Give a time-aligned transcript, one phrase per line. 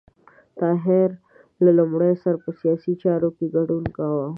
[0.59, 1.09] طاهر
[1.63, 4.27] له لومړي سره په سیاسي چارو کې ګډون کاوه.